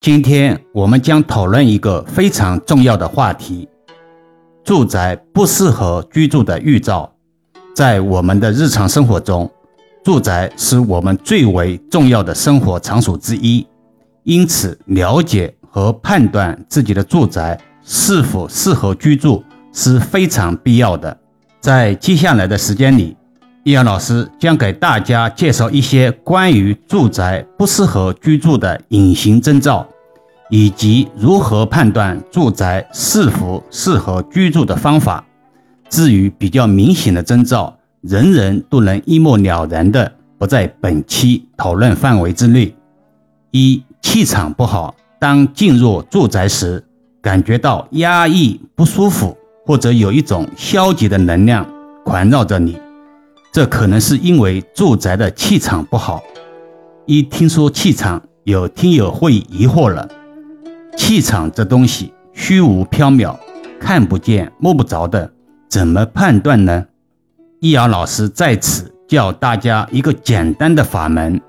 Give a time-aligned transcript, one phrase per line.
[0.00, 3.68] 今天我们将讨论一个非常重要的话题：
[4.62, 7.12] 住宅不适合居住的预兆。
[7.74, 9.50] 在我们的日常生活中，
[10.04, 13.66] 住宅是我们最为重要的生活场所之一，
[14.22, 19.42] 因此了解和判断自己的住宅是否适合居住
[19.72, 21.18] 是非常必要的。
[21.60, 23.16] 在接下来的时间里，
[23.68, 29.86] 易阳老师将给大家介绍一些关于住宅不适合居住的隐形征兆，
[30.48, 35.22] 以及如何判断住宅是否适合居住的方法。
[35.90, 42.74] 至于比较明显的征兆，人人都能一目了然的，不在本期讨论范围之内。
[43.50, 46.82] 一、气场不好，当进入住宅时，
[47.20, 51.66] 感觉到压抑、不舒服，或者有一种消极的能量
[52.06, 52.78] 环绕着你。
[53.50, 56.22] 这可能是因为住宅的气场不好。
[57.06, 60.08] 一听说气场，有听友会疑惑了：
[60.96, 63.34] 气场这东西虚无缥缈，
[63.80, 65.32] 看不见摸不着的，
[65.68, 66.86] 怎么判断呢？
[67.60, 71.40] 易遥老师在此教大家一个简单的法门，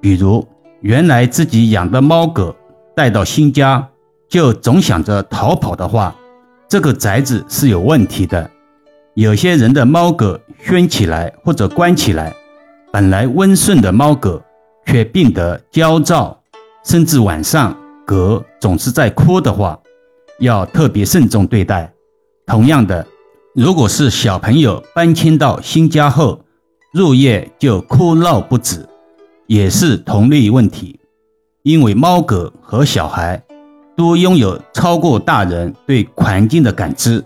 [0.00, 0.46] 比如
[0.80, 2.54] 原来自己养的猫狗
[2.94, 3.86] 带到新家，
[4.28, 6.14] 就总想着逃跑的话，
[6.68, 8.48] 这个宅子是有问题的。
[9.14, 12.34] 有些人的猫狗圈起来或者关起来，
[12.90, 14.40] 本来温顺的猫狗
[14.86, 16.40] 却变得焦躁，
[16.82, 19.78] 甚至晚上狗总是在哭的话，
[20.38, 21.92] 要特别慎重对待。
[22.46, 23.06] 同样的，
[23.54, 26.42] 如果是小朋友搬迁到新家后，
[26.94, 28.88] 入夜就哭闹不止，
[29.46, 30.98] 也是同类问题。
[31.62, 33.42] 因为猫狗和小孩
[33.94, 37.22] 都拥有超过大人对环境的感知。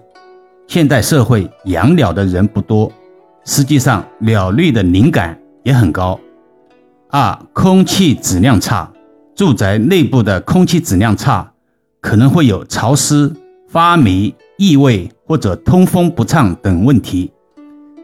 [0.67, 2.93] 现代社会养鸟的人不多，
[3.45, 6.19] 实际上鸟类的灵感也很高。
[7.09, 8.93] 二、空气质量差，
[9.35, 11.53] 住宅内部的空气质量差，
[12.01, 13.33] 可能会有潮湿、
[13.69, 17.31] 发霉、异味或者通风不畅等问题。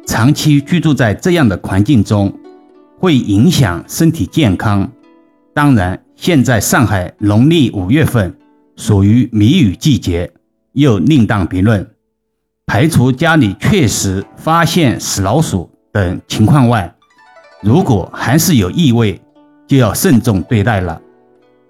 [0.07, 2.33] 长期居住在这样的环境中，
[2.99, 4.91] 会影响身体健康。
[5.53, 8.35] 当然，现在上海农历五月份
[8.77, 10.33] 属于梅雨季节，
[10.73, 11.87] 又另当别论。
[12.67, 16.95] 排除家里确实发现死老鼠等情况外，
[17.61, 19.21] 如果还是有异味，
[19.67, 21.01] 就要慎重对待了，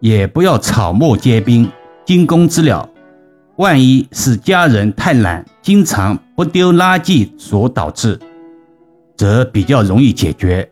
[0.01, 1.69] 也不要草木皆兵、
[2.05, 2.89] 惊弓之鸟。
[3.57, 8.19] 万一是家人太懒，经常不丢垃圾所导致，
[9.17, 10.67] 则比较容易解决；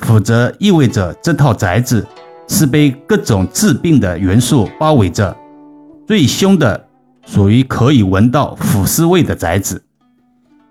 [0.00, 2.06] 否则意味着这套宅子
[2.48, 5.36] 是被各种致病的元素包围着。
[6.06, 6.87] 最凶的。
[7.30, 9.82] 属于可以闻到腐尸味的宅子。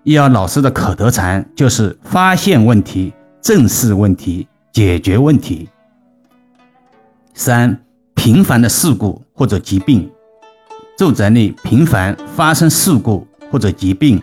[0.02, 5.68] 易遥老师的口头禅就是发现问题、正视问题、解决问题。
[7.32, 7.80] 三、
[8.16, 10.10] 频繁的事故或者疾病，
[10.96, 14.20] 住宅内频繁发生事故或者疾病，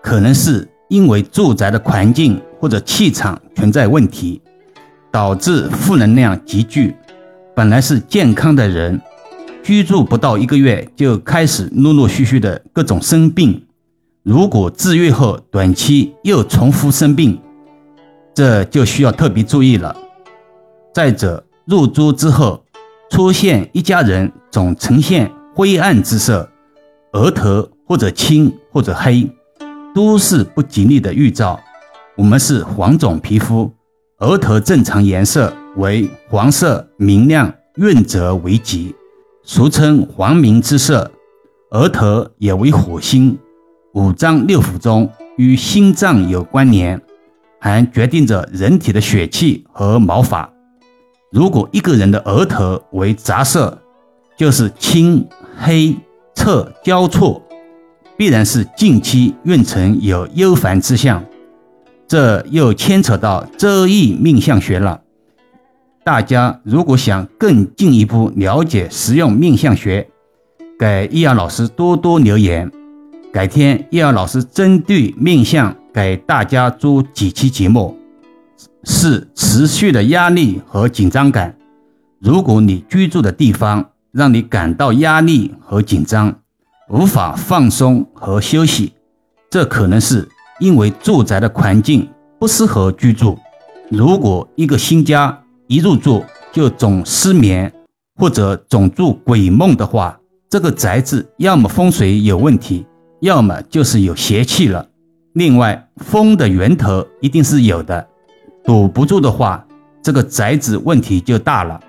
[0.00, 4.40] 可能是因为住宅的环境或者气场存在问题，
[5.10, 6.94] 导致负能量集聚。
[7.52, 9.00] 本来是健康的人。
[9.64, 13.66] 居住不到一个月就开始陆陆续续的各种生病，
[14.22, 17.40] 如果治愈后短期又重复生病，
[18.34, 19.96] 这就需要特别注意了。
[20.92, 22.62] 再者，入住之后
[23.10, 26.46] 出现一家人总呈现灰暗之色，
[27.14, 29.26] 额头或者青或者黑，
[29.94, 31.58] 都是不吉利的预兆。
[32.18, 33.72] 我们是黄种皮肤，
[34.18, 38.94] 额头正常颜色为黄色明亮润泽为吉。
[39.46, 41.10] 俗称黄明之色，
[41.72, 43.38] 额头也为火星，
[43.92, 46.98] 五脏六腑中与心脏有关联，
[47.60, 50.50] 还决定着人体的血气和毛发。
[51.30, 53.78] 如果一个人的额头为杂色，
[54.34, 55.28] 就是青
[55.58, 55.94] 黑
[56.34, 57.42] 赤交错，
[58.16, 61.22] 必然是近期运程有忧烦之象。
[62.08, 65.02] 这又牵扯到周易命相学了。
[66.04, 70.06] 大家如果想更进一步了解实用命相学，
[70.78, 72.70] 给易遥老师多多留言。
[73.32, 77.98] 改天易遥老师针对命相给大家做几期节目。
[78.84, 81.56] 是持续的压力和紧张感。
[82.20, 86.34] 如果你居住的地方让你感到压力和紧张，
[86.90, 88.92] 无法放松和休息，
[89.48, 90.28] 这可能是
[90.60, 92.06] 因为住宅的环境
[92.38, 93.38] 不适合居住。
[93.88, 96.22] 如果一个新家，一入住
[96.52, 97.72] 就总失眠，
[98.16, 100.18] 或者总做鬼梦的话，
[100.50, 102.86] 这个宅子要么风水有问题，
[103.20, 104.86] 要么就是有邪气了。
[105.32, 108.06] 另外，风的源头一定是有的，
[108.62, 109.66] 堵不住的话，
[110.02, 111.80] 这个宅子问题就大了。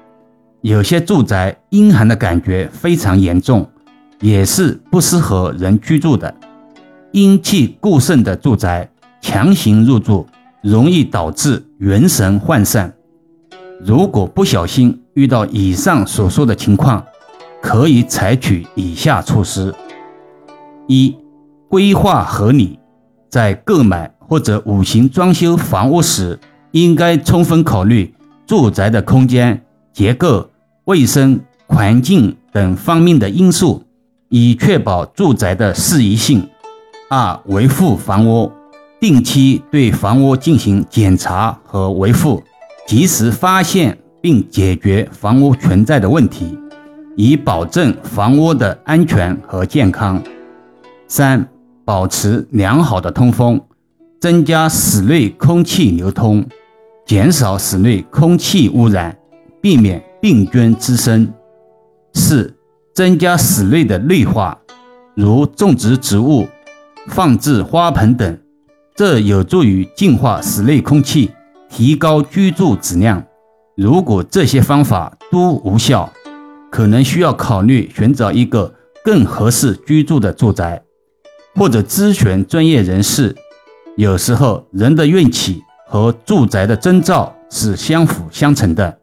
[0.62, 3.70] 有些住宅阴寒的感觉非常严重，
[4.22, 6.34] 也是不适合人居住的。
[7.12, 8.90] 阴气过盛的住宅
[9.22, 10.26] 强行入住，
[10.64, 12.92] 容易导致元神涣散。
[13.84, 17.04] 如果不小心遇到以上所说的情况，
[17.62, 19.74] 可以采取以下措施：
[20.88, 21.16] 一、
[21.68, 22.80] 规划合理，
[23.30, 26.40] 在购买或者五行装修房屋时，
[26.72, 28.14] 应该充分考虑
[28.46, 29.62] 住宅的空间
[29.92, 30.50] 结构、
[30.86, 33.84] 卫生环境等方面的因素，
[34.30, 36.48] 以确保住宅的适宜性。
[37.10, 38.52] 二、维护房屋，
[39.00, 42.42] 定期对房屋进行检查和维护。
[42.86, 46.58] 及时发现并解决房屋存在的问题，
[47.16, 50.22] 以保证房屋的安全和健康。
[51.08, 51.48] 三、
[51.84, 53.60] 保持良好的通风，
[54.20, 56.46] 增加室内空气流通，
[57.08, 59.18] 减少室内空气污染，
[59.60, 61.28] 避免病菌滋生。
[62.14, 62.56] 四、
[62.94, 64.58] 增加室内的绿化，
[65.16, 66.48] 如种植植物、
[67.08, 68.38] 放置花盆等，
[68.96, 71.32] 这有助于净化室内空气。
[71.76, 73.22] 提高居住质量。
[73.76, 76.10] 如果这些方法都无效，
[76.72, 78.74] 可能需要考虑寻找一个
[79.04, 80.82] 更合适居住的住宅，
[81.54, 83.36] 或者咨询专业人士。
[83.98, 88.98] 有时候，人的运气和住宅的征兆是相辅相成的，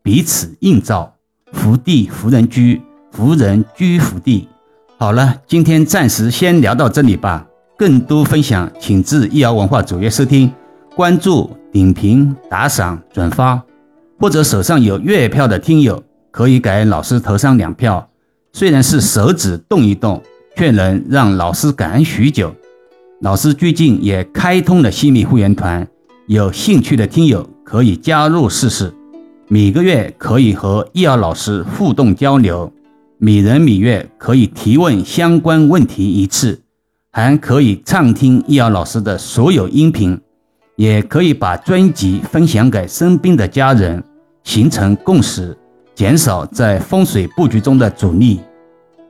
[0.00, 1.12] 彼此映照。
[1.52, 2.80] 福地福人居，
[3.10, 4.48] 福人居福地。
[4.96, 7.48] 好了，今天暂时先聊到这里吧。
[7.76, 10.52] 更多分享，请至易瑶文化主页收听。
[11.02, 13.60] 关注、点评、打赏、转发，
[14.20, 16.00] 或者手上有月票的听友，
[16.30, 18.08] 可以给老师投上两票。
[18.52, 20.22] 虽然是手指动一动，
[20.56, 22.54] 却能让老师感恩许久。
[23.20, 25.84] 老师最近也开通了心理会员团，
[26.28, 28.94] 有兴趣的听友可以加入试试。
[29.48, 32.72] 每个月可以和易儿老师互动交流，
[33.18, 36.60] 每人每月可以提问相关问题一次，
[37.10, 40.20] 还可以畅听易儿老师的所有音频。
[40.76, 44.02] 也可以把专辑分享给身边的家人，
[44.44, 45.56] 形成共识，
[45.94, 48.40] 减少在风水布局中的阻力。